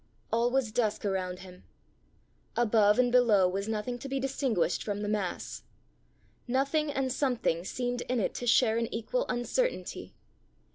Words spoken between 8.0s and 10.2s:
in it to share an equal uncertainty.